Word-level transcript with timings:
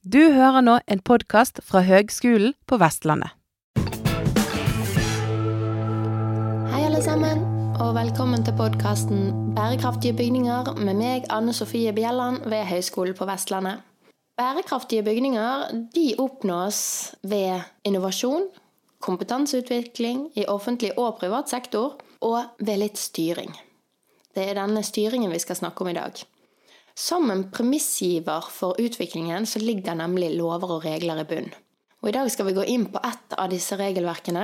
Du 0.00 0.32
hører 0.32 0.62
nå 0.64 0.78
en 0.88 1.00
podkast 1.04 1.58
fra 1.60 1.82
Høgskolen 1.84 2.54
på 2.64 2.78
Vestlandet. 2.80 3.34
Hei, 6.72 6.80
alle 6.86 7.02
sammen, 7.04 7.42
og 7.76 7.90
velkommen 7.98 8.40
til 8.46 8.56
podkasten 8.56 9.52
'Bærekraftige 9.52 10.16
bygninger' 10.16 10.80
med 10.80 10.94
meg, 10.94 11.28
Anne 11.28 11.52
Sofie 11.52 11.92
Bjelland, 11.92 12.48
ved 12.48 12.64
Høgskolen 12.64 13.14
på 13.14 13.28
Vestlandet. 13.28 13.84
Bærekraftige 14.40 15.02
bygninger 15.02 15.68
de 15.94 16.14
oppnås 16.18 17.14
ved 17.22 17.60
innovasjon, 17.84 18.48
kompetanseutvikling 19.00 20.30
i 20.34 20.48
offentlig 20.48 20.98
og 20.98 21.18
privat 21.20 21.50
sektor, 21.50 22.00
og 22.20 22.40
ved 22.58 22.76
litt 22.78 22.98
styring. 22.98 23.52
Det 24.34 24.48
er 24.48 24.54
denne 24.54 24.82
styringen 24.82 25.30
vi 25.30 25.38
skal 25.38 25.56
snakke 25.56 25.84
om 25.84 25.88
i 25.88 25.92
dag. 26.00 26.24
Som 27.00 27.30
en 27.30 27.50
premissgiver 27.50 28.44
for 28.52 28.76
utviklingen 28.80 29.46
så 29.46 29.58
ligger 29.58 29.94
nemlig 29.96 30.34
lover 30.36 30.74
og 30.74 30.84
regler 30.84 31.22
i 31.22 31.24
bunn. 31.24 31.46
Og 32.02 32.10
I 32.10 32.12
dag 32.12 32.28
skal 32.32 32.50
vi 32.50 32.56
gå 32.58 32.64
inn 32.68 32.84
på 32.92 33.00
ett 33.00 33.36
av 33.40 33.48
disse 33.48 33.76
regelverkene 33.80 34.42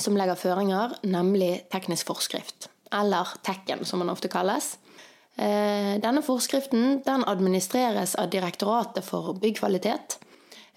som 0.00 0.16
legger 0.16 0.38
føringer, 0.40 0.94
nemlig 1.04 1.66
teknisk 1.68 2.08
forskrift. 2.08 2.70
Eller 2.96 3.28
TEkken, 3.44 3.84
som 3.84 4.00
den 4.00 4.08
ofte 4.12 4.30
kalles. 4.32 4.78
Eh, 5.36 5.98
denne 6.00 6.22
forskriften 6.24 7.02
den 7.04 7.24
administreres 7.28 8.14
av 8.16 8.30
Direktoratet 8.32 9.04
for 9.04 9.34
byggkvalitet, 9.42 10.16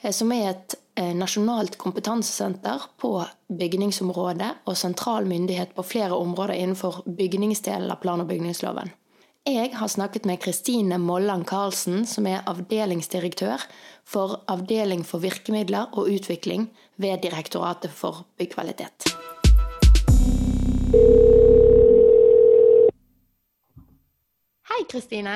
eh, 0.02 0.11
som 0.11 0.31
er 0.35 0.49
et 0.49 0.75
eh, 0.99 1.13
nasjonalt 1.16 1.77
kompetansesenter 1.80 2.83
på 2.99 3.13
bygningsområdet 3.47 4.52
og 4.67 4.75
sentral 4.77 5.30
myndighet 5.31 5.71
på 5.75 5.88
flere 5.88 6.19
områder 6.19 6.59
innenfor 6.59 7.05
bygningsdelen 7.08 7.95
av 7.95 8.03
plan- 8.03 8.25
og 8.25 8.27
bygningsloven. 8.27 8.91
Jeg 9.43 9.73
har 9.75 9.89
snakket 9.91 10.23
med 10.23 10.39
Kristine 10.39 10.95
Molland 10.97 11.43
Karlsen, 11.43 12.05
som 12.07 12.23
er 12.31 12.45
avdelingsdirektør 12.47 13.59
for 14.07 14.38
Avdeling 14.47 15.02
for 15.03 15.19
virkemidler 15.19 15.89
og 15.99 16.07
utvikling 16.07 16.69
ved 16.95 17.25
Direktoratet 17.25 17.91
for 17.91 18.21
byggkvalitet. 18.39 19.03
Hei, 24.71 24.80
Kristine. 24.94 25.33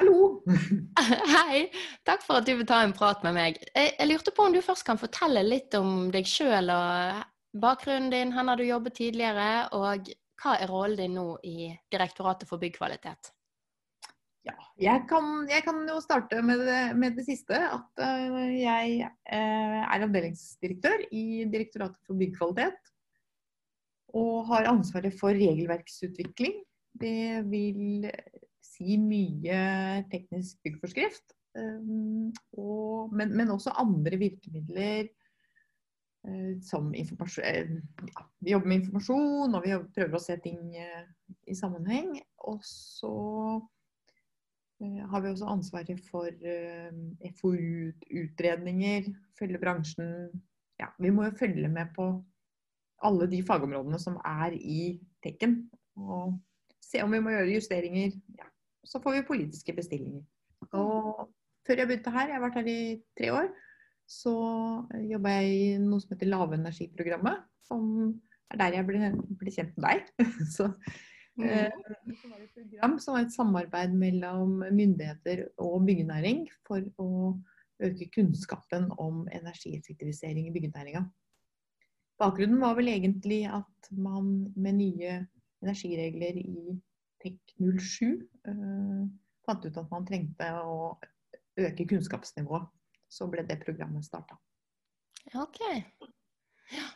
Hallo! 0.00 0.42
Hei. 1.36 1.68
Takk 2.02 2.26
for 2.26 2.40
at 2.40 2.48
du 2.48 2.56
vil 2.56 2.66
ta 2.66 2.80
en 2.82 2.96
prat 2.96 3.22
med 3.22 3.38
meg. 3.38 3.62
Jeg, 3.70 3.94
lurte 4.10 4.34
på 4.34 4.48
om 4.48 4.56
du 4.56 4.58
først 4.66 4.82
kan 4.90 4.98
fortelle 4.98 5.46
litt 5.46 5.78
om 5.78 6.10
deg 6.10 6.26
sjøl 6.26 6.74
og 6.74 7.22
bakgrunnen 7.62 8.10
din, 8.10 8.34
hvor 8.34 8.50
har 8.50 8.58
du 8.58 8.66
jobbet 8.66 8.98
tidligere, 8.98 9.68
og 9.78 10.10
hva 10.42 10.56
er 10.58 10.70
rollen 10.70 10.98
din 10.98 11.14
nå 11.16 11.26
i 11.46 11.70
Direktoratet 11.92 12.50
for 12.50 12.62
byggkvalitet? 12.62 13.30
Ja, 14.42 14.56
jeg 14.82 15.04
kan, 15.06 15.44
jeg 15.46 15.62
kan 15.62 15.84
jo 15.86 16.00
starte 16.02 16.40
med 16.42 16.64
det, 16.66 16.80
med 16.98 17.14
det 17.18 17.26
siste. 17.28 17.54
At 17.54 18.02
uh, 18.02 18.48
jeg 18.50 19.06
uh, 19.06 19.82
er 19.86 20.02
avdelingsdirektør 20.02 21.06
i 21.14 21.44
Direktoratet 21.52 22.00
for 22.08 22.18
byggkvalitet. 22.18 22.90
Og 24.18 24.42
har 24.50 24.66
ansvaret 24.72 25.14
for 25.20 25.30
regelverksutvikling. 25.38 26.58
Det 27.00 27.44
vil 27.48 28.10
si 28.62 28.98
mye 29.00 30.02
teknisk 30.12 30.58
byggforskrift. 30.66 31.32
Og, 32.58 33.14
men, 33.14 33.32
men, 33.36 33.50
også 33.52 33.72
andre 33.80 34.16
virkemidler 34.20 35.08
som 36.64 36.92
informasjon 36.96 37.74
ja, 38.08 38.22
Vi 38.42 38.50
jobber 38.50 38.68
med 38.68 38.80
informasjon, 38.80 39.54
og 39.54 39.62
vi 39.62 39.76
prøver 39.94 40.18
å 40.18 40.22
se 40.22 40.34
ting 40.42 40.58
i 40.74 41.54
sammenheng. 41.54 42.16
Og 42.50 42.58
så 42.66 43.12
har 44.82 45.22
vi 45.22 45.30
også 45.30 45.46
ansvaret 45.46 46.00
for 46.08 46.26
FoU-utredninger, 47.38 49.06
følge 49.38 49.60
bransjen. 49.62 50.10
Ja, 50.82 50.88
vi 50.98 51.12
må 51.14 51.28
jo 51.28 51.36
følge 51.38 51.70
med 51.70 51.92
på 51.94 52.08
alle 53.06 53.28
de 53.30 53.42
fagområdene 53.46 53.98
som 54.02 54.18
er 54.26 54.56
i 54.58 54.98
Tekken. 55.22 55.70
Og 55.98 56.34
se 56.82 57.02
om 57.04 57.14
vi 57.14 57.22
må 57.22 57.30
gjøre 57.34 57.54
justeringer. 57.54 58.18
Ja. 58.38 58.48
Så 58.82 58.98
får 59.02 59.20
vi 59.20 59.28
politiske 59.28 59.74
bestillinger. 59.76 60.24
Og 60.74 61.30
før 61.66 61.78
jeg 61.78 61.86
begynte 61.86 62.10
her, 62.14 62.26
jeg 62.26 62.38
har 62.38 62.42
vært 62.42 62.58
her 62.58 62.68
i 62.70 62.82
tre 63.18 63.30
år, 63.36 63.48
så 64.10 64.34
jobba 65.06 65.36
jeg 65.38 65.54
i 65.54 65.66
noe 65.78 66.02
som 66.02 66.10
heter 66.16 66.30
Lavenergiprogrammet. 66.30 67.46
Som 67.62 67.82
er 68.52 68.60
der 68.60 68.76
jeg 68.78 68.88
ble, 68.88 69.14
ble 69.40 69.54
kjent 69.54 69.74
med 69.76 69.88
deg. 69.88 70.28
så 70.56 70.70
Mm. 71.32 71.48
Det 71.48 72.28
var 72.28 72.40
et 72.42 72.50
program 72.52 72.98
som 73.00 73.14
var 73.16 73.24
et 73.24 73.32
samarbeid 73.32 73.94
mellom 73.96 74.58
myndigheter 74.68 75.46
og 75.64 75.86
byggenæring 75.86 76.44
for 76.66 76.84
å 77.00 77.08
øke 77.82 78.08
kunnskapen 78.12 78.90
om 79.00 79.24
energieffektivisering 79.32 80.50
i 80.50 80.52
byggenæringa. 80.52 81.06
Bakgrunnen 82.20 82.60
var 82.60 82.76
vel 82.76 82.92
egentlig 82.92 83.46
at 83.48 83.90
man 83.90 84.52
med 84.56 84.76
nye 84.78 85.14
energiregler 85.64 86.36
i 86.42 86.76
TEK 87.24 87.56
07 87.56 88.20
eh, 88.52 89.02
fant 89.46 89.64
ut 89.64 89.80
at 89.80 89.90
man 89.90 90.06
trengte 90.06 90.52
å 90.60 90.98
øke 91.58 91.88
kunnskapsnivået. 91.88 92.68
Så 93.12 93.26
ble 93.28 93.44
det 93.48 93.58
programmet 93.64 94.04
starta. 94.04 94.38
Ok. 95.36 95.60
Ja. 96.72 96.86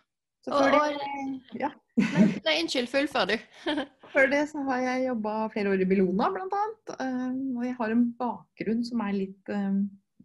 Ja. 1.58 1.70
Nei, 1.96 2.56
unnskyld, 2.60 2.88
fullfør 2.92 3.30
du. 3.32 3.36
før 4.14 4.30
det 4.32 4.42
så 4.52 4.62
har 4.68 4.82
jeg 4.84 5.06
jobba 5.08 5.34
flere 5.54 5.72
år 5.74 5.82
i 5.82 5.88
Bellona 5.90 6.30
bl.a. 6.34 6.64
Og 6.96 7.62
jeg 7.66 7.76
har 7.80 7.94
en 7.94 8.06
bakgrunn 8.20 8.84
som 8.86 9.02
er 9.06 9.16
litt 9.16 9.52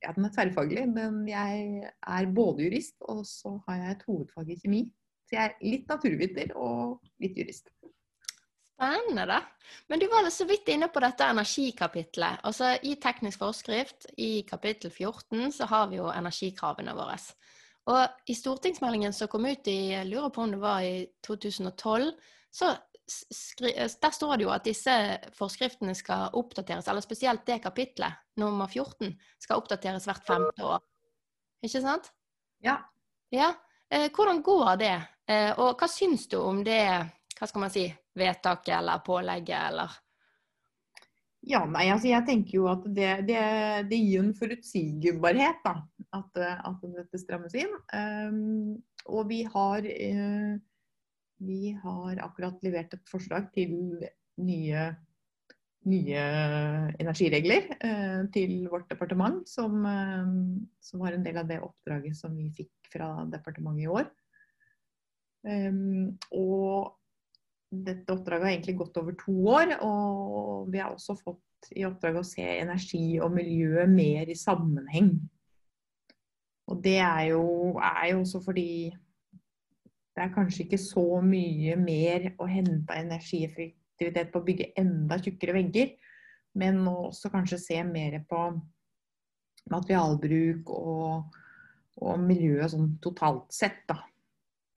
Ja, 0.02 0.14
den 0.16 0.26
er 0.26 0.34
tverrfaglig. 0.34 0.88
Men 0.94 1.22
jeg 1.30 1.86
er 1.90 2.34
både 2.34 2.68
jurist, 2.68 2.98
og 3.10 3.24
så 3.30 3.58
har 3.68 3.82
jeg 3.82 3.96
et 3.96 4.08
hovedfag 4.10 4.50
i 4.50 4.60
kjemi. 4.62 4.84
Så 5.30 5.38
jeg 5.38 5.48
er 5.48 5.64
litt 5.64 5.90
naturviter 5.90 6.54
og 6.60 7.00
litt 7.24 7.38
jurist. 7.40 7.70
Spennende, 8.82 9.28
da. 9.30 9.42
Men 9.88 10.02
du 10.02 10.08
var 10.10 10.26
så 10.34 10.48
vidt 10.50 10.72
inne 10.74 10.88
på 10.90 11.04
dette 11.04 11.28
energikapitlet. 11.30 12.42
Altså 12.50 12.74
I 12.82 12.96
teknisk 13.02 13.44
forskrift, 13.44 14.08
i 14.18 14.42
kapittel 14.48 14.90
14, 14.90 15.52
så 15.54 15.68
har 15.70 15.92
vi 15.92 16.00
jo 16.00 16.10
energikravene 16.10 16.96
våre. 16.98 17.20
Og 17.90 18.30
i 18.30 18.36
stortingsmeldingen 18.38 19.14
som 19.16 19.30
kom 19.32 19.48
ut 19.50 19.68
i 19.72 19.94
jeg 19.96 20.10
lurer 20.10 20.30
på 20.34 20.44
om 20.44 20.54
det 20.54 20.62
var 20.62 20.86
i 20.86 21.08
2012, 21.26 22.12
så 22.54 22.76
der 24.02 24.14
står 24.14 24.38
det 24.38 24.46
jo 24.46 24.52
at 24.54 24.68
disse 24.68 24.94
forskriftene 25.36 25.96
skal 25.98 26.36
oppdateres, 26.38 26.88
eller 26.88 27.04
spesielt 27.04 27.44
det 27.48 27.60
kapitlet, 27.64 28.22
nummer 28.40 28.70
14, 28.70 29.12
skal 29.42 29.60
oppdateres 29.60 30.06
hvert 30.08 30.28
femte 30.28 30.68
år. 30.68 30.80
Ikke 31.66 31.82
sant? 31.84 32.12
Ja. 32.64 32.78
ja. 33.34 33.52
Eh, 33.92 34.08
hvordan 34.14 34.42
går 34.46 34.78
det? 34.80 34.96
Eh, 35.28 35.52
og 35.60 35.76
hva 35.82 35.90
syns 35.92 36.28
du 36.32 36.38
om 36.40 36.64
det, 36.64 36.86
hva 37.38 37.50
skal 37.50 37.66
man 37.66 37.74
si, 37.74 37.86
vedtaket 38.18 38.74
eller 38.78 39.04
pålegget, 39.06 39.58
eller? 39.72 40.01
Ja, 41.52 41.62
nei, 41.68 41.90
altså 41.92 42.08
jeg 42.08 42.24
tenker 42.28 42.56
jo 42.62 42.68
at 42.72 42.84
det, 42.96 43.10
det, 43.28 43.40
det 43.92 44.00
gir 44.00 44.22
en 44.24 44.34
forutsigbarhet, 44.38 45.60
da. 45.66 45.76
At, 46.16 46.40
at 46.40 46.84
dette 46.84 47.20
strammes 47.20 47.56
inn. 47.60 47.72
Um, 47.96 48.78
og 49.12 49.28
vi 49.32 49.42
har, 49.48 49.84
uh, 49.88 50.54
vi 51.44 51.74
har 51.82 52.22
akkurat 52.24 52.60
levert 52.64 52.96
et 52.96 53.12
forslag 53.12 53.50
til 53.56 53.74
nye, 54.44 54.86
nye 55.92 56.24
energiregler 57.02 57.68
uh, 57.84 58.24
til 58.36 58.56
vårt 58.72 58.88
departement, 58.92 59.44
som, 59.50 59.84
uh, 59.84 60.32
som, 60.84 61.04
var 61.04 61.18
en 61.18 61.28
del 61.28 61.42
av 61.42 61.52
det 61.52 61.60
oppdraget 61.64 62.16
som 62.20 62.36
vi 62.38 62.48
fikk 62.62 62.94
fra 62.94 63.12
departementet 63.32 63.88
i 63.88 63.92
år. 63.92 64.08
Um, 65.42 66.20
og 66.38 67.01
dette 67.72 68.12
oppdraget 68.14 68.46
har 68.46 68.54
egentlig 68.54 68.78
gått 68.82 68.98
over 69.00 69.16
to 69.20 69.36
år. 69.54 69.76
Og 69.86 70.72
vi 70.72 70.82
har 70.84 70.92
også 70.94 71.16
fått 71.20 71.72
i 71.78 71.86
oppdrag 71.88 72.20
å 72.20 72.26
se 72.26 72.44
energi 72.44 73.20
og 73.22 73.34
miljø 73.36 73.86
mer 73.90 74.30
i 74.30 74.38
sammenheng. 74.38 75.14
Og 76.72 76.82
det 76.84 77.00
er 77.04 77.32
jo, 77.32 77.46
er 77.78 78.12
jo 78.14 78.22
også 78.22 78.42
fordi 78.44 78.92
det 80.12 80.24
er 80.24 80.34
kanskje 80.36 80.66
ikke 80.66 80.80
så 80.82 81.06
mye 81.24 81.76
mer 81.80 82.32
å 82.42 82.48
hente 82.50 82.96
energieffektivitet 83.00 84.32
på 84.32 84.42
å 84.42 84.48
bygge 84.48 84.72
enda 84.80 85.18
tjukkere 85.22 85.56
vegger, 85.56 85.94
men 86.60 86.82
også 86.88 87.32
kanskje 87.32 87.60
se 87.62 87.78
mer 87.88 88.18
på 88.28 88.42
materialbruk 89.72 90.72
og, 90.76 91.38
og 92.02 92.24
miljøet 92.26 92.74
sånn 92.74 92.96
totalt 93.04 93.52
sett, 93.56 93.84
da. 93.88 94.02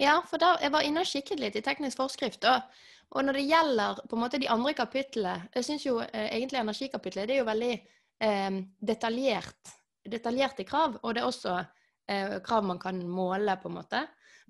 Ja, 0.03 0.19
for 0.27 0.43
da, 0.43 0.57
jeg 0.63 0.73
var 0.75 0.87
inne 0.87 1.05
og 1.05 1.11
kikket 1.11 1.41
litt 1.41 1.57
i 1.59 1.63
teknisk 1.65 2.01
forskrift. 2.01 2.47
Og, 2.51 2.81
og 3.15 3.27
når 3.27 3.39
det 3.39 3.47
gjelder 3.47 4.01
på 4.09 4.17
en 4.17 4.25
måte 4.25 4.41
de 4.43 4.51
andre 4.51 4.73
kapitlene 4.75 5.51
Jeg 5.55 5.67
syns 5.69 5.85
jo 5.87 6.01
eh, 6.03 6.33
egentlig 6.35 6.59
energikapitlet 6.61 7.29
det 7.31 7.37
er 7.37 7.43
jo 7.45 7.47
veldig 7.47 7.73
eh, 8.27 8.59
detaljert, 8.91 9.75
detaljerte 10.17 10.67
krav. 10.67 10.99
Og 11.03 11.15
det 11.15 11.23
er 11.23 11.31
også 11.31 11.55
eh, 11.61 12.41
krav 12.45 12.67
man 12.67 12.83
kan 12.83 12.99
måle, 13.07 13.59
på 13.63 13.71
en 13.71 13.79
måte. 13.79 14.03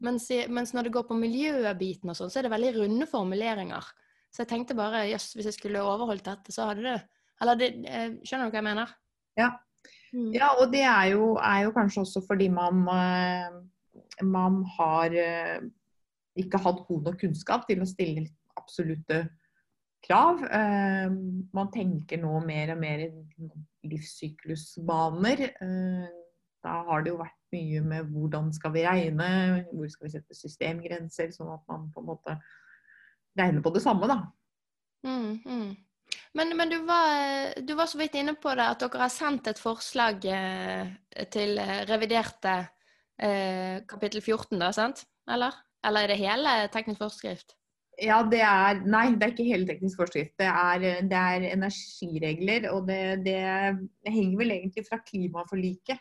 Mens, 0.05 0.31
mens 0.50 0.73
når 0.75 0.88
det 0.88 0.94
går 0.96 1.05
på 1.08 1.19
miljøbiten 1.19 2.11
og 2.11 2.19
sånn, 2.19 2.32
så 2.32 2.41
er 2.41 2.49
det 2.49 2.55
veldig 2.55 2.73
runde 2.81 3.06
formuleringer. 3.11 3.93
Så 4.35 4.43
jeg 4.43 4.50
tenkte 4.50 4.75
bare 4.75 5.05
jøss, 5.06 5.29
hvis 5.37 5.52
jeg 5.52 5.58
skulle 5.58 5.85
overholdt 5.85 6.26
dette, 6.26 6.55
så 6.55 6.70
hadde 6.70 6.88
det 6.88 6.96
Eller 7.43 7.58
det, 7.58 7.69
eh, 7.91 8.11
skjønner 8.23 8.46
du 8.46 8.55
hva 8.55 8.61
jeg 8.61 8.67
mener? 8.69 8.91
Ja. 9.38 9.49
Mm. 10.14 10.29
Ja, 10.35 10.52
og 10.62 10.70
det 10.73 10.85
er 10.87 11.08
jo, 11.11 11.35
er 11.43 11.64
jo 11.67 11.73
kanskje 11.75 12.05
også 12.05 12.23
fordi 12.29 12.46
man, 12.49 12.85
eh, 12.88 13.56
man 14.23 14.62
har 14.76 15.14
eh, 15.14 15.62
ikke 16.38 16.61
hatt 16.62 16.85
god 16.88 17.08
nok 17.08 17.20
kunnskap 17.23 17.67
til 17.69 17.82
å 17.82 17.88
stille 17.88 18.26
absolutte 18.58 19.25
krav. 20.05 20.43
Eh, 20.44 21.14
Man 21.55 21.70
tenker 21.75 22.20
nå 22.23 22.38
mer 22.44 22.75
og 22.75 22.82
mer 22.82 23.06
livssyklusbaner. 23.87 25.49
Eh, 25.61 26.20
Da 26.64 26.79
har 26.87 27.02
det 27.05 27.11
jo 27.11 27.19
vært 27.20 27.41
mye 27.52 27.81
med 27.85 28.06
hvordan 28.08 28.46
skal 28.56 28.73
vi 28.73 28.87
regne, 28.87 29.26
hvor 29.69 29.88
skal 29.93 30.06
vi 30.06 30.12
sette 30.14 30.35
systemgrenser, 30.35 31.29
sånn 31.29 31.50
at 31.52 31.61
man 31.69 31.91
på 31.93 32.00
en 32.00 32.06
måte 32.08 32.37
regner 33.37 33.61
på 33.61 33.73
det 33.75 33.82
samme, 33.85 34.08
da. 34.08 34.17
Mm, 35.05 35.43
mm. 35.44 35.76
Men, 36.32 36.56
men 36.56 36.73
du, 36.73 36.79
var, 36.88 37.61
du 37.61 37.75
var 37.76 37.85
så 37.85 38.00
vidt 38.00 38.17
inne 38.17 38.32
på 38.41 38.55
det 38.56 38.64
at 38.64 38.81
dere 38.81 39.02
har 39.02 39.12
sendt 39.12 39.52
et 39.52 39.61
forslag 39.61 40.25
til 41.37 41.61
reviderte 41.93 42.56
kapittel 43.19 44.22
14, 44.22 44.58
da, 44.58 44.72
sant? 44.75 45.05
Eller? 45.31 45.55
Eller 45.84 46.05
er 46.06 46.14
det 46.14 46.22
hele 46.22 46.55
teknisk 46.72 47.02
forskrift? 47.05 47.55
Ja, 48.02 48.22
det 48.26 48.40
er 48.43 48.81
Nei, 48.90 49.05
det 49.14 49.26
er 49.26 49.34
ikke 49.34 49.46
hele 49.46 49.69
teknisk 49.69 50.00
forskrift. 50.00 50.34
Det 50.40 50.49
er, 50.49 51.05
det 51.06 51.20
er 51.20 51.46
energiregler, 51.52 52.66
og 52.72 52.88
det, 52.88 53.00
det, 53.26 53.37
henger 54.11 54.40
vel 54.40 54.55
egentlig 54.56 54.87
fra 54.88 54.99
klimaforliket. 55.06 56.00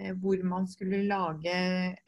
eh, 0.00 0.12
Hvor 0.20 0.42
man 0.44 0.68
skulle 0.68 1.04
lage, 1.08 1.54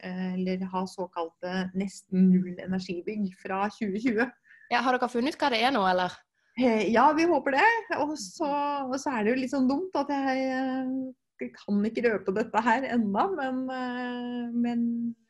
eh, 0.03 0.33
eller 0.33 0.65
ha 0.73 0.85
såkalte 0.85 1.71
nesten 1.73 2.29
null 2.31 2.59
energibygg 2.59 3.33
fra 3.41 3.65
2020. 3.69 4.29
Ja, 4.71 4.81
har 4.83 4.97
dere 4.97 5.09
funnet 5.09 5.35
ut 5.35 5.41
hva 5.41 5.49
det 5.53 5.63
er 5.63 5.73
nå, 5.73 5.85
eller? 5.87 6.13
Eh, 6.59 6.91
Ja, 6.93 7.11
vi 7.13 7.25
håper 7.25 7.57
det. 7.57 7.67
Og 7.97 8.17
så, 8.21 8.51
og 8.85 8.99
så 8.99 9.15
er 9.15 9.23
det 9.23 9.33
jo 9.33 9.41
litt 9.41 9.55
sånn 9.55 9.69
dumt 9.69 9.95
at 9.97 10.13
jeg 10.13 11.15
eh, 11.43 11.53
kan 11.55 11.87
ikke 11.89 12.05
røpe 12.07 12.35
dette 12.35 12.63
her 12.65 12.87
ennå, 12.95 13.25
men, 13.37 13.63
eh, 13.73 14.53
men 14.53 14.85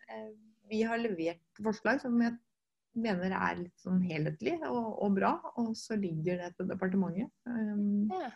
eh, 0.09 0.30
vi 0.71 0.83
har 0.88 1.01
levert 1.01 1.63
forslag 1.63 2.01
som 2.04 2.19
jeg 2.21 2.36
mener 2.98 3.33
er 3.36 3.62
litt 3.62 3.83
sånn 3.83 4.01
helhetlig 4.07 4.57
og, 4.65 4.98
og 5.06 5.15
bra, 5.19 5.36
og 5.62 5.74
så 5.77 5.98
ligger 6.00 6.42
det 6.42 6.54
til 6.57 6.69
departementet. 6.74 7.31
Um, 7.45 8.12
Ja. 8.13 8.33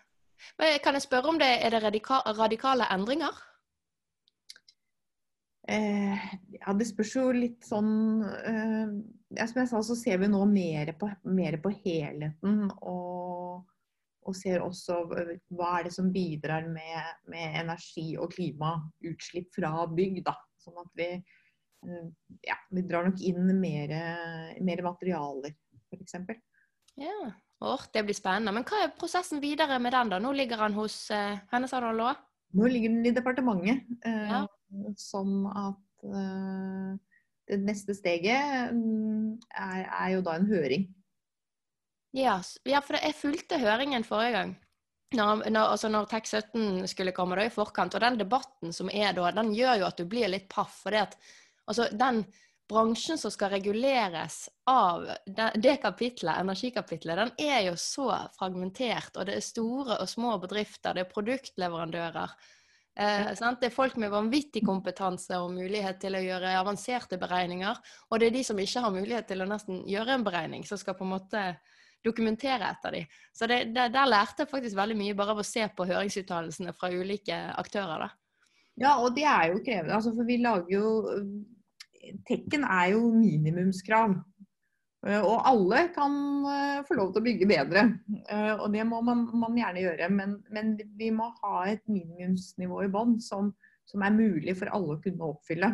Men 0.57 0.79
kan 0.81 0.97
jeg 0.97 1.05
spørre 1.05 1.29
om 1.29 1.37
det 1.37 1.49
er 1.61 1.69
det 1.69 1.83
radika 1.83 2.21
radikale 2.33 2.87
endringer? 2.93 3.35
Eh, 5.69 6.23
ja, 6.57 6.73
det 6.73 6.87
spørs 6.89 7.11
jo 7.15 7.27
litt 7.35 7.61
sånn 7.67 8.23
eh, 8.25 8.93
Som 9.45 9.59
jeg 9.61 9.69
sa, 9.69 9.81
så 9.85 9.95
ser 9.95 10.17
vi 10.23 10.31
nå 10.31 10.39
mer 10.49 10.89
på, 10.97 11.11
mer 11.29 11.59
på 11.61 11.69
helheten. 11.83 12.63
Og, 12.81 13.61
og 14.27 14.35
ser 14.37 14.61
også 14.65 15.01
eh, 15.17 15.35
hva 15.57 15.75
er 15.79 15.87
det 15.87 15.93
som 15.95 16.11
bidrar 16.13 16.67
med, 16.69 17.11
med 17.31 17.59
energi- 17.63 18.17
og 18.21 18.31
klimautslipp 18.35 19.49
fra 19.57 19.85
bygg. 19.89 20.21
da, 20.27 20.35
Sånn 20.61 20.77
at 20.83 20.91
vi, 20.97 21.09
eh, 21.17 22.09
ja, 22.47 22.57
vi 22.69 22.83
drar 22.87 23.07
nok 23.09 23.21
inn 23.25 23.47
mer, 23.59 23.95
mer 24.61 24.83
materialer, 24.85 25.55
f.eks. 25.89 26.19
Ja. 27.01 27.31
Åh, 27.61 27.81
det 27.93 28.01
blir 28.07 28.17
spennende. 28.17 28.53
Men 28.55 28.65
hva 28.65 28.79
er 28.87 28.93
prosessen 28.97 29.41
videre 29.41 29.77
med 29.81 29.93
den, 29.93 30.09
da? 30.09 30.17
Nå 30.21 30.31
ligger 30.33 30.63
han 30.63 30.73
hos 30.73 30.95
eh, 31.13 31.37
henne, 31.51 31.69
sa 31.69 31.79
du 31.81 31.91
han? 31.91 32.17
Nå 32.57 32.67
ligger 32.67 32.89
den 32.89 33.05
i 33.05 33.13
departementet. 33.15 33.85
Eh, 34.05 34.27
Ja. 34.31 34.45
Sånn 34.95 35.43
at 35.51 36.05
eh, 36.07 36.91
det 37.51 37.57
neste 37.59 37.91
steget 37.91 38.71
mm, 38.71 39.33
er, 39.51 39.81
er 39.83 40.09
jo 40.15 40.21
da 40.25 40.37
en 40.39 40.47
høring. 40.47 40.85
Ja, 42.11 42.41
ja, 42.67 42.81
for 42.83 42.99
jeg 42.99 43.15
fulgte 43.15 43.59
høringen 43.61 44.03
forrige 44.03 44.35
gang. 44.35 44.53
Når, 45.15 45.49
når, 45.51 45.73
altså 45.73 45.89
når 45.91 46.07
TEK17 46.11 46.87
skulle 46.87 47.11
komme 47.15 47.35
da 47.35 47.45
i 47.47 47.51
forkant. 47.51 47.95
Og 47.95 48.03
den 48.03 48.19
debatten 48.19 48.71
som 48.75 48.91
er 48.91 49.15
da, 49.15 49.31
den 49.35 49.51
gjør 49.55 49.81
jo 49.81 49.89
at 49.89 49.99
du 49.99 50.05
blir 50.07 50.31
litt 50.31 50.47
paff. 50.51 50.81
For 50.83 50.95
det 50.95 51.05
at 51.07 51.17
altså, 51.65 51.89
den 51.91 52.23
bransjen 52.71 53.19
som 53.19 53.31
skal 53.31 53.51
reguleres 53.51 54.45
av 54.69 55.03
det, 55.25 55.49
det 55.63 55.75
kapitlet, 55.83 56.39
energikapitlet, 56.39 57.19
den 57.19 57.49
er 57.49 57.65
jo 57.67 57.75
så 57.79 58.07
fragmentert. 58.37 59.17
Og 59.17 59.27
det 59.27 59.37
er 59.37 59.45
store 59.45 59.99
og 59.99 60.09
små 60.09 60.37
bedrifter, 60.43 60.95
det 60.95 61.05
er 61.05 61.11
produktleverandører. 61.11 62.35
Eh, 62.95 63.33
sant? 63.39 63.59
Det 63.59 63.69
er 63.69 63.75
folk 63.75 63.95
med 63.99 64.11
vanvittig 64.11 64.63
kompetanse 64.67 65.39
og 65.39 65.51
mulighet 65.55 65.99
til 66.03 66.15
å 66.15 66.23
gjøre 66.23 66.55
avanserte 66.59 67.19
beregninger. 67.19 67.83
Og 68.11 68.19
det 68.19 68.31
er 68.31 68.39
de 68.39 68.47
som 68.47 68.59
ikke 68.59 68.83
har 68.83 68.95
mulighet 68.95 69.31
til 69.31 69.43
å 69.43 69.51
nesten 69.51 69.83
gjøre 69.87 70.17
en 70.17 70.25
beregning, 70.27 70.67
som 70.67 70.79
skal 70.79 70.99
på 70.99 71.07
en 71.07 71.15
måte 71.15 71.45
dokumentere 72.05 72.69
etter 72.73 72.97
de. 72.97 73.03
Så 73.33 73.47
det, 73.49 73.59
det, 73.75 73.89
der 73.93 74.09
lærte 74.09 74.43
jeg 74.45 74.51
faktisk 74.51 74.77
veldig 74.77 74.97
mye 74.99 75.17
bare 75.17 75.35
av 75.35 75.41
å 75.43 75.47
se 75.47 75.67
på 75.75 75.85
høringsuttalelsene 75.89 76.73
fra 76.77 76.89
ulike 76.93 77.37
aktører. 77.61 78.07
da. 78.07 78.09
Ja, 78.81 78.95
og 79.03 79.15
det 79.15 79.27
er 79.27 79.51
jo 79.51 79.61
krevende. 79.61 79.95
Altså, 79.97 80.13
for 80.15 80.27
vi 80.27 80.39
lager 80.41 80.71
jo 80.77 80.85
Tekken 82.27 82.63
er 82.65 82.95
jo 82.95 83.11
minimumskrav. 83.13 84.15
Eh, 85.05 85.21
Og 85.21 85.43
alle 85.45 85.83
kan 85.93 86.15
eh, 86.49 86.79
få 86.87 86.97
lov 86.97 87.11
til 87.13 87.21
å 87.21 87.25
bygge 87.27 87.47
bedre. 87.49 87.83
Eh, 88.25 88.55
Og 88.57 88.71
det 88.73 88.85
må 88.89 89.03
man, 89.05 89.27
man 89.37 89.57
gjerne 89.57 89.83
gjøre. 89.83 90.09
Men, 90.09 90.33
men 90.49 90.73
vi 90.97 91.11
må 91.13 91.29
ha 91.43 91.67
et 91.69 91.83
minimumsnivå 91.85 92.81
i 92.87 92.89
bånn 92.91 93.19
som, 93.21 93.53
som 93.85 94.01
er 94.05 94.17
mulig 94.17 94.57
for 94.57 94.73
alle 94.73 94.97
å 94.97 95.01
kunne 95.03 95.29
oppfylle. 95.29 95.71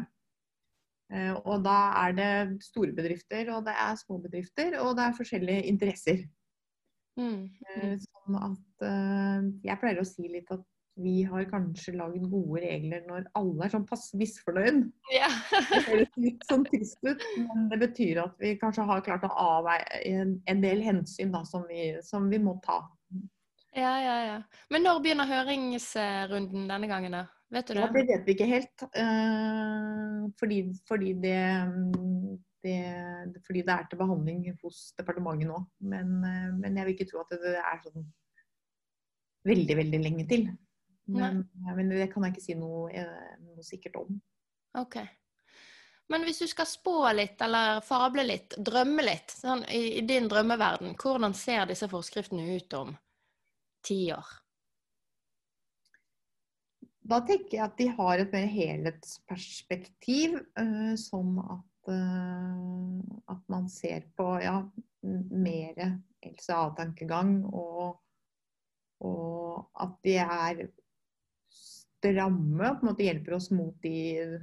Eh, 1.14 1.34
Og 1.46 1.62
da 1.64 1.76
er 2.06 2.16
det 2.18 2.64
store 2.66 2.92
bedrifter, 2.96 3.50
og 3.56 3.66
det 3.66 3.74
er 3.80 3.96
små 4.00 4.18
bedrifter, 4.24 4.80
og 4.82 4.96
det 4.98 5.06
er 5.06 5.16
forskjellige 5.20 5.68
interesser. 5.72 6.26
Mm. 7.18 7.46
Eh, 7.76 7.94
Sånn 8.04 8.36
at 8.44 8.84
eh, 8.86 9.46
Jeg 9.66 9.80
pleier 9.82 10.02
å 10.02 10.06
si 10.06 10.28
litt 10.30 10.52
at 10.54 10.66
vi 10.98 11.20
har 11.30 11.44
kanskje 11.46 11.92
lagd 11.94 12.24
gode 12.26 12.58
regler 12.64 13.04
når 13.06 13.28
alle 13.38 13.66
er 13.68 13.70
sånn 13.70 13.84
passe 13.86 14.18
misfornøyd. 14.18 14.80
Ja. 15.14 15.28
Det 15.70 15.82
høres 15.92 16.16
litt 16.18 16.42
sånn 16.50 16.64
trist 16.66 16.98
ut, 17.06 17.22
men 17.38 17.68
det 17.70 17.78
betyr 17.84 18.24
at 18.24 18.34
vi 18.42 18.56
kanskje 18.58 18.86
har 18.90 19.04
klart 19.06 19.28
å 19.28 19.30
avveie 19.30 19.86
en, 20.10 20.62
del 20.64 20.82
hensyn 20.82 21.30
da, 21.36 21.44
som, 21.46 21.68
vi, 21.70 21.92
som 22.02 22.26
vi 22.34 22.40
må 22.42 22.56
ta. 22.66 22.80
ja, 23.78 23.94
ja, 24.02 24.16
ja. 24.26 24.40
Men 24.74 24.88
når 24.90 25.04
begynner 25.06 25.30
høringsrunden 25.30 26.66
denne 26.74 26.90
gangen, 26.90 27.14
da? 27.20 27.24
Vet 27.54 27.70
du 27.70 27.78
Ja, 27.78 27.86
det? 27.94 28.02
det 28.02 28.08
vet 28.16 28.26
vi 28.26 28.34
ikke 28.34 28.50
helt. 28.50 28.88
eh, 28.98 29.97
fordi, 30.40 30.62
fordi, 30.88 31.14
det, 31.24 31.40
det, 32.64 32.78
fordi 33.48 33.64
det 33.66 33.74
er 33.74 33.90
til 33.90 34.00
behandling 34.02 34.46
hos 34.64 34.92
departementet 34.98 35.50
nå. 35.50 35.60
Men, 35.90 36.16
eh, 36.28 36.50
men 36.58 36.78
jeg 36.78 36.88
vil 36.88 36.96
ikke 36.96 37.10
tro 37.12 37.24
at 37.24 37.36
det 37.36 37.58
er 37.58 37.84
sånn 37.84 38.08
veldig, 39.48 39.78
veldig 39.82 40.02
lenge 40.04 40.26
til. 40.30 40.50
Men, 41.08 41.46
men 41.64 41.94
det 41.94 42.10
kan 42.12 42.26
jeg 42.28 42.36
ikke 42.36 42.46
si 42.50 42.58
noe, 42.60 42.90
eh, 42.92 43.38
noe 43.46 43.64
sikkert 43.64 44.02
om. 44.02 44.18
Ok. 44.78 45.00
Men 46.12 46.24
hvis 46.24 46.40
du 46.40 46.48
skal 46.48 46.68
spå 46.70 47.00
litt, 47.16 47.40
eller 47.44 47.82
fable 47.84 48.24
litt, 48.28 48.56
drømme 48.64 49.04
litt, 49.04 49.32
sånn, 49.34 49.66
i, 49.72 50.00
i 50.00 50.04
din 50.08 50.30
drømmeverden, 50.32 50.96
hvordan 51.00 51.36
ser 51.36 51.68
disse 51.68 51.90
forskriftene 51.92 52.46
ut 52.56 52.76
om 52.80 52.94
ti 53.88 54.06
år? 54.16 54.30
Da 57.08 57.22
tenker 57.24 57.56
jeg 57.56 57.64
at 57.64 57.78
de 57.80 57.88
har 57.96 58.20
et 58.20 58.34
mer 58.36 58.48
helhetsperspektiv, 58.52 60.36
sånn 61.00 61.38
at, 61.40 61.92
eh, 61.94 62.98
at 63.32 63.46
man 63.52 63.70
ser 63.72 64.10
på 64.18 64.26
ja, 64.44 64.58
mer 65.04 65.80
LCA-tankegang, 66.26 67.38
og, 67.48 68.02
og 69.08 69.84
at 69.84 69.96
de 70.04 70.18
er 70.24 70.66
stramme 71.54 72.74
og 72.74 72.82
på 72.82 72.86
en 72.86 72.92
måte 72.92 73.08
hjelper 73.08 73.38
oss 73.38 73.50
mot 73.56 73.76
de 73.86 74.38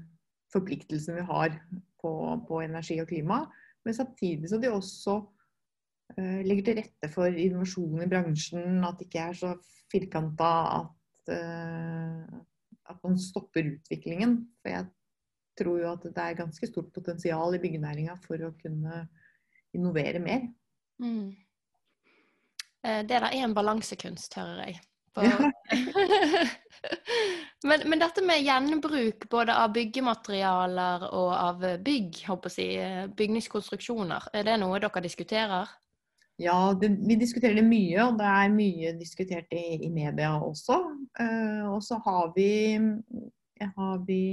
forpliktelsene 0.55 1.21
vi 1.21 1.29
har 1.29 1.59
på, 2.01 2.15
på 2.49 2.63
energi 2.65 2.99
og 3.03 3.11
klima. 3.11 3.43
Men 3.85 3.97
samtidig 3.97 4.49
så 4.49 4.59
de 4.63 4.73
også 4.73 5.19
uh, 5.21 6.41
legger 6.47 6.65
til 6.65 6.81
rette 6.81 7.13
for 7.13 7.29
innovasjon 7.29 8.07
i 8.07 8.09
bransjen, 8.11 8.81
at 8.87 8.97
det 8.99 9.11
ikke 9.11 9.29
er 9.29 9.39
så 9.39 9.55
firkanta 9.93 10.51
at 10.81 11.01
at 12.91 13.01
man 13.05 13.19
stopper 13.21 13.75
utviklingen. 13.75 14.39
For 14.63 14.73
jeg 14.75 14.89
tror 15.59 15.81
jo 15.81 15.93
at 15.93 16.07
det 16.09 16.25
er 16.25 16.41
ganske 16.41 16.69
stort 16.69 16.91
potensial 16.95 17.57
i 17.57 17.63
byggenæringa 17.63 18.17
for 18.25 18.43
å 18.47 18.55
kunne 18.61 19.05
innovere 19.75 20.23
mer. 20.23 20.49
Mm. 21.03 21.31
Eh, 22.85 23.01
Det 23.03 23.09
der 23.09 23.31
er 23.31 23.45
en 23.45 23.55
balansekunst, 23.55 24.35
hører 24.35 24.67
jeg. 24.67 24.81
Ja. 25.15 25.51
men, 27.69 27.85
men 27.87 28.01
dette 28.03 28.23
med 28.27 28.43
gjenbruk 28.43 29.29
både 29.31 29.55
av 29.55 29.71
byggematerialer 29.77 31.07
og 31.13 31.31
av 31.37 31.63
bygg, 31.87 32.25
håper 32.27 32.51
jeg, 32.51 32.53
å 32.53 32.55
si, 32.57 32.69
eh, 32.83 33.07
bygningskonstruksjoner, 33.15 34.31
er 34.35 34.49
det 34.49 34.59
noe 34.63 34.81
dere 34.83 35.05
diskuterer? 35.05 35.71
Ja, 36.43 36.75
det, 36.81 36.89
vi 37.07 37.15
diskuterer 37.15 37.61
det 37.61 37.67
mye, 37.67 37.99
og 38.09 38.17
det 38.19 38.27
er 38.27 38.55
mye 38.55 38.91
diskutert 38.99 39.53
i, 39.55 39.79
i 39.87 39.91
media 39.95 40.33
også. 40.43 40.81
Uh, 41.21 41.63
og 41.71 41.79
så 41.87 42.01
har 42.03 42.33
vi, 42.35 42.75
har 43.63 44.01
vi 44.09 44.25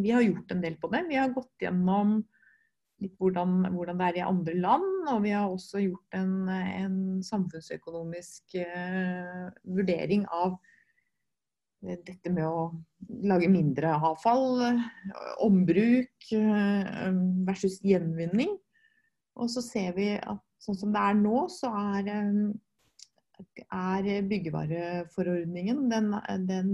Vi 0.00 0.10
har 0.10 0.22
gjort 0.24 0.50
en 0.50 0.62
del 0.62 0.76
på 0.80 0.90
det. 0.90 1.04
Vi 1.08 1.18
har 1.20 1.30
gått 1.34 1.62
gjennom 1.62 2.18
litt 3.00 3.14
hvordan, 3.20 3.70
hvordan 3.72 4.00
det 4.00 4.08
er 4.08 4.18
i 4.18 4.26
andre 4.26 4.54
land, 4.58 4.88
og 5.12 5.22
vi 5.22 5.30
har 5.36 5.46
også 5.48 5.84
gjort 5.84 6.18
en, 6.18 6.48
en 6.50 6.98
samfunnsøkonomisk 7.24 8.58
uh, 8.58 9.46
vurdering 9.70 10.26
av 10.34 10.58
dette 11.80 12.28
med 12.28 12.44
å 12.44 12.66
lage 13.24 13.48
mindre 13.48 13.94
avfall, 13.96 14.58
ombruk 15.40 16.26
versus 17.46 17.78
gjenvinning. 17.80 18.58
Og 19.40 19.50
så 19.52 19.62
ser 19.64 19.94
vi 19.96 20.12
at 20.18 20.42
sånn 20.60 20.76
som 20.76 20.92
det 20.92 21.02
er 21.02 21.16
nå, 21.16 21.36
så 21.52 21.70
er, 21.96 22.10
er 23.72 24.10
byggevareforordningen 24.28 25.86
den, 25.90 26.12
den 26.48 26.72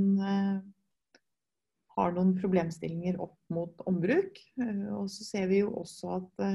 har 1.96 2.12
noen 2.12 2.35
problemstillinger 2.37 3.20
opp 3.23 3.38
mot 3.54 3.87
ombruk. 3.88 4.40
Og 4.99 5.06
så 5.12 5.25
ser 5.25 5.46
vi 5.52 5.62
jo 5.62 5.73
også 5.80 6.16
at, 6.18 6.46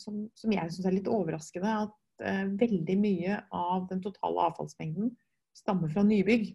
som, 0.00 0.26
som 0.36 0.54
jeg 0.54 0.74
syns 0.74 0.90
er 0.90 0.98
litt 0.98 1.10
overraskende, 1.10 1.72
at 1.88 2.58
veldig 2.60 2.98
mye 3.00 3.40
av 3.50 3.88
den 3.90 4.04
totale 4.04 4.44
avfallsmengden 4.50 5.10
stammer 5.56 5.90
fra 5.90 6.04
nybygg. 6.06 6.52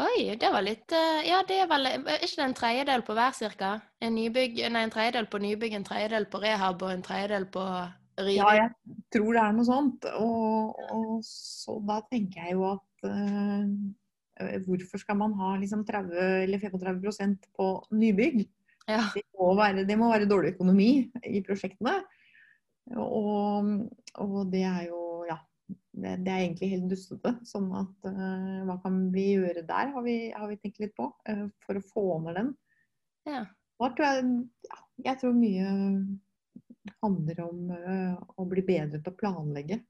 Oi, 0.00 0.32
det 0.40 0.48
var 0.52 0.64
litt 0.64 0.92
eh, 0.96 1.22
Ja, 1.28 1.42
det 1.46 1.58
er 1.60 1.68
vel 1.68 1.88
Er 1.90 2.22
ikke 2.24 2.38
det 2.38 2.44
en 2.46 2.56
tredjedel 2.56 3.02
på 3.04 3.16
hver, 3.16 3.34
cirka? 3.36 3.70
En, 4.00 4.14
nybygg, 4.16 4.60
nei, 4.72 4.84
en 4.86 4.92
tredjedel 4.92 5.28
på 5.30 5.40
nybygg, 5.42 5.74
en 5.76 5.86
tredjedel 5.86 6.26
på 6.32 6.40
rehab 6.40 6.84
og 6.86 6.92
en 6.94 7.04
tredjedel 7.04 7.46
på 7.52 7.64
riving? 8.20 8.38
Ja, 8.38 8.52
jeg 8.56 9.00
tror 9.12 9.36
det 9.36 9.42
er 9.42 9.56
noe 9.56 9.68
sånt. 9.68 10.06
Og, 10.20 10.78
og 10.96 11.10
så 11.26 11.76
da 11.88 11.98
tenker 12.08 12.46
jeg 12.46 12.56
jo 12.56 12.64
at 12.70 13.10
uh, 13.10 14.54
hvorfor 14.64 15.02
skal 15.02 15.18
man 15.20 15.36
ha 15.40 15.52
liksom 15.60 15.84
30 15.88 16.16
eller 16.46 16.62
35 16.62 17.36
på 17.58 17.68
nybygg? 17.92 18.46
Ja. 18.88 19.04
Det, 19.14 19.26
må 19.36 19.52
være, 19.58 19.84
det, 19.84 19.98
må 19.98 20.08
være, 20.10 20.28
dårlig 20.30 20.54
økonomi 20.54 20.90
i 21.28 21.42
prosjektene. 21.46 21.98
Og, 22.96 23.68
og 24.18 24.38
det 24.50 24.64
er 24.66 24.88
jo 24.88 25.09
det, 25.92 26.16
det, 26.24 26.32
er 26.32 26.44
egentlig 26.44 26.70
helt 26.72 26.90
dustete. 26.92 27.34
Sånn 27.48 27.68
at 27.78 28.08
uh, 28.08 28.60
hva 28.68 28.76
kan 28.84 28.98
vi 29.14 29.30
gjøre 29.34 29.64
der, 29.68 29.92
har 29.94 30.04
vi, 30.06 30.16
har 30.34 30.50
vi 30.50 30.58
tenkt 30.62 30.80
litt 30.82 30.96
på. 30.98 31.10
Uh, 31.28 31.46
for 31.66 31.78
å 31.78 31.86
få 31.92 32.06
ned 32.26 32.38
den. 32.40 32.50
Ja. 33.28 33.44
Tror 33.80 34.04
jeg, 34.04 34.26
ja, 34.68 34.80
jeg 35.06 35.20
tror 35.22 35.38
mye 35.38 35.70
handler 37.00 37.42
om 37.46 37.70
uh, 37.72 38.18
å 38.40 38.46
bli 38.48 38.64
bedre 38.66 39.00
til 39.00 39.12
å 39.12 39.18
planlegge. 39.20 39.80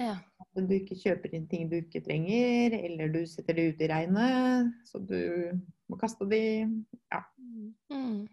Ja. 0.00 0.16
At 0.40 0.56
du 0.56 0.72
ikke 0.72 0.96
kjøper 0.96 1.34
inn 1.36 1.48
ting 1.50 1.68
du 1.68 1.78
ikke 1.82 2.00
trenger, 2.04 2.76
eller 2.78 3.12
du 3.12 3.20
setter 3.28 3.58
det 3.58 3.66
ut 3.72 3.82
i 3.84 3.88
regnet, 3.90 4.72
så 4.88 5.00
du 5.04 5.52
må 5.92 5.98
kaste 6.00 6.28
de. 6.30 6.44
Ja. 7.12 7.20
Mm. 7.92 8.24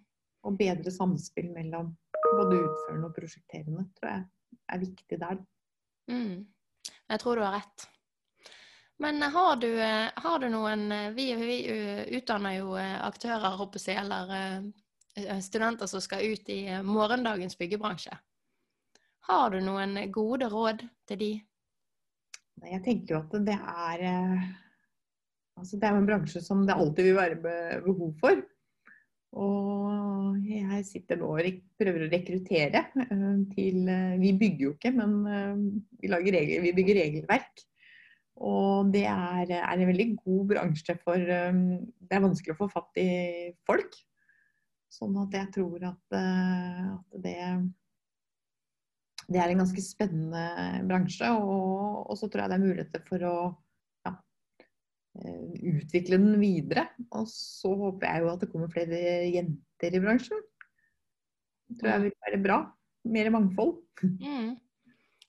Og 0.47 0.55
bedre 0.59 0.91
samspill 0.95 1.49
mellom 1.51 1.91
både 2.29 2.61
utførende 2.61 3.09
og 3.09 3.15
prosjekterende 3.17 3.83
tror 3.97 4.13
jeg 4.13 4.27
er 4.69 4.83
viktig 4.85 5.19
der. 5.19 5.41
Mm. 6.09 6.45
Jeg 7.09 7.19
tror 7.21 7.37
du 7.37 7.45
har 7.45 7.57
rett. 7.59 7.89
Men 8.99 9.23
eh, 9.23 9.29
har 9.29 9.55
du, 9.55 9.81
eh, 9.81 10.09
har 10.15 10.39
du 10.39 10.49
noen 10.49 10.91
eh, 10.91 11.09
vi, 11.15 11.33
vi, 11.35 11.57
utdanner 12.17 12.57
jo 12.59 12.73
aktører, 12.75 13.55
håper 13.55 13.83
jeg, 13.85 13.97
eller 14.03 14.71
studenter 15.43 15.87
som 15.89 16.01
skal 16.03 16.23
ut 16.31 16.49
i 16.51 16.61
morgendagens 16.85 17.57
byggebransje. 17.59 18.13
Har 19.27 19.51
du 19.51 19.59
noen 19.63 19.97
gode 20.11 20.47
råd 20.51 20.83
til 21.09 21.19
de? 21.19 21.31
Jeg 22.69 22.83
tenker 22.85 23.15
jo 23.15 23.19
at 23.19 23.35
det 23.47 23.55
er 23.55 24.03
altså 25.59 25.79
Det 25.79 25.87
er 25.87 25.97
en 25.97 26.07
bransje 26.07 26.43
som 26.43 26.63
det 26.67 26.75
alltid 26.75 27.09
vil 27.09 27.17
være 27.17 27.81
behov 27.83 28.13
for. 28.21 28.39
Og 29.37 30.37
jeg 30.41 30.85
sitter 30.87 31.19
nå 31.19 31.29
og 31.35 31.57
prøver 31.77 32.05
å 32.05 32.09
rekruttere 32.09 32.81
eh, 33.03 33.41
til 33.53 33.89
eh, 33.91 34.15
Vi 34.21 34.33
bygger 34.39 34.63
jo 34.63 34.71
ikke, 34.73 34.91
men 34.95 35.17
eh, 35.29 35.59
vi, 36.01 36.09
regler, 36.09 36.63
vi 36.65 36.73
bygger 36.77 37.01
regelverk. 37.03 37.65
Og 38.39 38.89
det 38.93 39.03
er, 39.11 39.51
er, 39.51 39.73
en 39.75 39.89
veldig 39.89 40.07
god 40.23 40.45
bransje 40.53 40.95
for 41.03 41.19
Det 41.19 42.15
er 42.15 42.23
vanskelig 42.23 42.55
å 42.55 42.61
få 42.61 42.69
fatt 42.71 43.01
i 43.01 43.09
folk. 43.67 43.97
Sånn 44.89 45.17
at 45.21 45.35
jeg 45.35 45.51
tror 45.57 45.83
at, 45.91 46.15
at 46.15 47.17
det, 47.19 47.35
det 49.27 49.41
er 49.43 49.51
en 49.51 49.59
ganske 49.59 49.83
spennende 49.83 50.85
bransje. 50.87 51.33
Og, 51.35 52.07
og 52.07 52.15
så 52.15 52.31
tror 52.31 52.45
jeg 52.45 52.53
det 52.53 52.57
er 52.57 52.63
muligheter 52.63 53.03
for 53.11 53.27
å 53.27 53.35
utvikle 55.19 56.19
den 56.19 56.39
videre. 56.41 56.87
Og 57.15 57.27
så 57.31 57.73
håper 57.75 58.07
jeg 58.07 58.23
jo 58.23 58.31
at 58.31 58.43
det 58.43 58.49
kommer 58.51 58.71
flere 58.71 59.03
jenter 59.33 59.95
i 59.95 60.01
bransjen. 60.03 60.41
Det 61.69 61.81
tror 61.81 61.93
jeg 61.93 62.05
vil 62.07 62.17
være 62.25 62.41
bra. 62.47 62.63
Mer 63.09 63.31
mangfold. 63.35 63.77
Mm. 64.19 64.57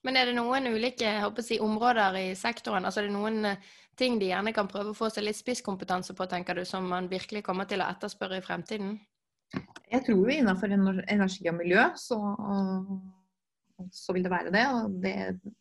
Men 0.01 0.17
er 0.17 0.29
det 0.29 0.33
noen 0.33 0.65
ulike 0.73 1.09
si, 1.45 1.59
områder 1.61 2.15
i 2.17 2.27
sektoren? 2.39 2.87
Altså 2.87 3.03
er 3.03 3.09
det 3.09 3.13
noen 3.13 3.45
eh, 3.51 3.67
ting 3.99 4.15
de 4.17 4.31
gjerne 4.31 4.53
kan 4.55 4.69
prøve 4.71 4.93
å 4.93 4.97
få 4.97 5.11
seg 5.13 5.27
litt 5.27 5.37
spisskompetanse 5.37 6.15
på, 6.17 6.25
tenker 6.31 6.57
du, 6.57 6.63
som 6.65 6.87
man 6.89 7.09
virkelig 7.11 7.43
kommer 7.45 7.67
til 7.69 7.83
å 7.83 7.89
etterspørre 7.91 8.39
i 8.39 8.45
fremtiden? 8.45 8.95
Jeg 9.91 10.05
tror 10.07 10.23
jo 10.23 10.33
innenfor 10.33 10.73
energi 10.73 11.49
og 11.51 11.57
miljø 11.59 11.83
så, 11.99 12.17
så 13.91 14.15
vil 14.15 14.25
det 14.25 14.33
være 14.33 14.53
det. 14.55 14.65
Og 14.73 14.97
det 15.03 15.15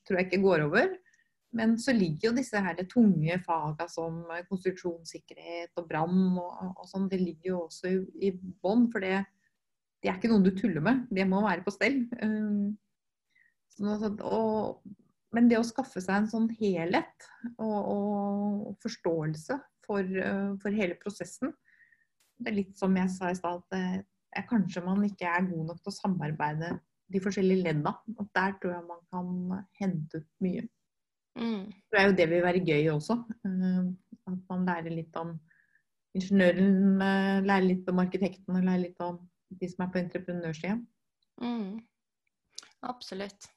tror 0.07 0.21
jeg 0.21 0.31
ikke 0.31 0.43
går 0.47 0.67
over. 0.69 0.95
Men 1.57 1.75
så 1.83 1.92
ligger 1.97 2.28
jo 2.28 2.37
disse 2.37 2.61
her 2.62 2.78
tunge 2.87 3.40
faga 3.42 3.88
som 3.90 4.23
konstruksjonssikkerhet 4.47 5.75
og 5.80 5.88
brann 5.88 6.38
og, 6.38 6.76
og, 6.76 6.85
sånn, 6.87 7.09
det 7.11 7.19
ligger 7.19 7.50
jo 7.50 7.62
også 7.64 7.90
i, 7.90 8.28
i 8.28 8.30
bånn. 8.62 8.87
For 8.92 9.02
det, 9.02 9.25
det, 9.99 10.11
er 10.11 10.19
ikke 10.19 10.30
noe 10.30 10.45
du 10.47 10.52
tuller 10.54 10.85
med. 10.85 11.09
Det 11.11 11.26
må 11.26 11.42
være 11.42 11.66
på 11.66 11.75
stell. 11.75 12.04
Sånn 13.75 14.21
og, 14.26 14.80
men 15.35 15.50
det 15.50 15.59
å 15.61 15.66
skaffe 15.66 16.02
seg 16.02 16.23
en 16.23 16.30
sånn 16.30 16.49
helhet 16.59 17.26
og, 17.57 17.78
og 17.78 18.78
forståelse 18.83 19.59
for, 19.87 20.07
uh, 20.07 20.54
for, 20.62 20.75
hele 20.75 20.99
prosessen 20.99 21.52
Det 22.38 22.50
er 22.50 22.57
litt 22.57 22.78
som 22.78 22.97
jeg 22.99 23.12
sa 23.14 23.30
i 23.30 23.38
stad, 23.38 23.62
at 23.71 24.02
uh, 24.38 24.47
kanskje 24.50 24.83
man 24.87 25.02
ikke 25.07 25.30
er 25.30 25.47
god 25.47 25.71
nok 25.71 25.83
til 25.83 25.92
å 25.92 25.99
samarbeide 25.99 26.75
de 27.11 27.23
forskjellige 27.23 27.66
ledda. 27.66 27.95
Og 28.16 28.28
der 28.37 28.54
tror 28.61 28.76
jeg 28.76 28.87
man 28.87 29.00
kan 29.11 29.64
hente 29.80 30.23
ut 30.23 30.28
mye. 30.45 30.66
Mm. 31.39 31.71
Det 31.91 32.01
er 32.01 32.09
jo 32.09 32.17
det 32.19 32.27
vil 32.31 32.43
være 32.43 32.65
gøy 32.65 32.91
også. 32.95 33.17
Eh, 33.47 33.85
at 34.31 34.41
man 34.51 34.67
lærer 34.67 34.95
litt 34.95 35.17
om 35.21 35.37
ingeniøren, 36.15 37.03
eh, 37.03 37.45
lærer 37.47 37.69
litt 37.69 37.89
om 37.91 38.03
arkitekten 38.03 38.57
og 38.57 38.67
lærer 38.67 38.85
litt 38.89 39.05
om 39.05 39.21
de 39.61 39.69
som 39.71 39.87
er 39.87 39.93
på 39.93 40.03
entreprenørsida. 40.03 40.77
Mm. 41.43 41.81
Absolutt. 42.83 43.49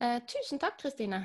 Eh, 0.00 0.20
tusen 0.28 0.60
takk, 0.62 0.78
Kristine. 0.80 1.22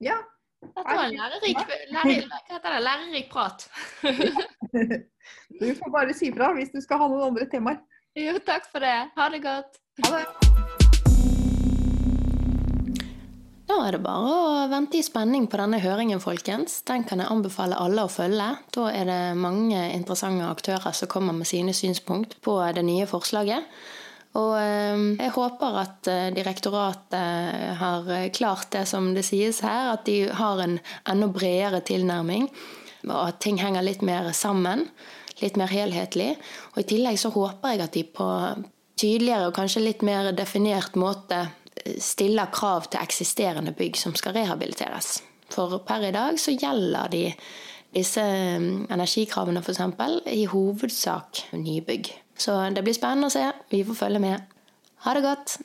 Ja. 0.00 0.18
Dette 0.60 0.84
var 0.84 1.06
en 1.06 1.16
lærerik, 1.16 1.56
det, 1.68 2.82
lærerik 2.84 3.30
prat. 3.32 3.70
du 5.60 5.74
får 5.74 5.92
bare 5.92 6.14
si 6.14 6.32
fra 6.36 6.52
hvis 6.56 6.72
du 6.74 6.80
skal 6.84 7.00
ha 7.00 7.08
noen 7.08 7.30
andre 7.30 7.48
temaer. 7.52 7.80
Jo, 8.18 8.36
takk 8.44 8.68
for 8.72 8.84
det. 8.84 8.98
Ha 9.16 9.30
det 9.32 9.44
godt. 9.46 9.80
Ha 10.04 10.18
det. 10.18 10.69
Da 13.70 13.76
er 13.86 13.94
det 13.94 14.00
bare 14.02 14.30
å 14.34 14.62
vente 14.66 14.98
i 14.98 15.04
spenning 15.06 15.44
på 15.46 15.58
denne 15.60 15.78
høringen, 15.78 16.18
folkens. 16.18 16.80
Den 16.88 17.04
kan 17.06 17.20
jeg 17.22 17.30
anbefale 17.30 17.78
alle 17.78 18.02
å 18.02 18.10
følge. 18.10 18.48
Da 18.74 18.88
er 18.90 19.06
det 19.06 19.18
mange 19.38 19.78
interessante 19.94 20.48
aktører 20.50 20.96
som 20.96 21.10
kommer 21.12 21.36
med 21.36 21.46
sine 21.46 21.70
synspunkt 21.76 22.34
på 22.42 22.56
det 22.74 22.82
nye 22.82 23.06
forslaget. 23.06 23.68
Og 24.40 24.56
eh, 24.58 25.04
jeg 25.20 25.34
håper 25.36 25.78
at 25.84 26.10
eh, 26.10 26.32
direktoratet 26.34 27.78
har 27.78 28.10
klart 28.34 28.72
det 28.74 28.82
som 28.90 29.12
det 29.14 29.22
sies 29.28 29.62
her, 29.62 29.92
at 29.94 30.02
de 30.08 30.24
har 30.34 30.64
en 30.66 30.76
enda 31.14 31.30
bredere 31.30 31.82
tilnærming, 31.86 32.50
og 33.06 33.16
at 33.20 33.38
ting 33.44 33.62
henger 33.62 33.86
litt 33.86 34.02
mer 34.02 34.32
sammen. 34.34 34.88
Litt 35.44 35.54
mer 35.56 35.70
helhetlig. 35.70 36.32
Og 36.74 36.82
i 36.82 36.88
tillegg 36.90 37.22
så 37.22 37.30
håper 37.38 37.76
jeg 37.76 37.86
at 37.86 37.94
de 37.94 38.06
på 38.18 38.28
tydeligere 39.00 39.46
og 39.48 39.56
kanskje 39.56 39.86
litt 39.86 40.02
mer 40.04 40.34
definert 40.36 40.98
måte 40.98 41.44
stiller 41.98 42.50
krav 42.52 42.90
til 42.90 43.00
eksisterende 43.02 43.72
bygg 43.72 43.98
som 43.98 44.14
skal 44.14 44.36
rehabiliteres. 44.36 45.22
For 45.50 45.80
per 45.86 46.08
i 46.08 46.14
dag 46.14 46.38
så 46.38 46.54
gjelder 46.54 47.10
de 47.10 47.24
disse 47.94 48.22
um, 48.22 48.86
energikravene 48.90 49.62
f.eks. 49.62 49.80
i 50.30 50.44
hovedsak 50.46 51.42
nybygg. 51.52 52.12
Så 52.38 52.54
det 52.74 52.84
blir 52.86 52.96
spennende 52.96 53.28
å 53.28 53.34
se. 53.34 53.48
Vi 53.70 53.82
får 53.84 53.98
følge 54.04 54.22
med. 54.22 54.46
Ha 55.04 55.14
det 55.14 55.26
godt! 55.26 55.58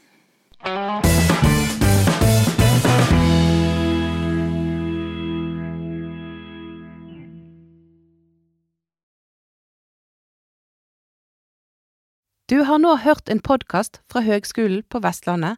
Du 12.49 12.61
har 12.63 12.77
nå 12.77 12.91
hørt 13.01 13.29
en 13.29 13.39
podkast 13.41 14.01
fra 14.11 14.21
Høgskolen 14.21 14.83
på 14.89 14.99
Vestlandet 15.01 15.57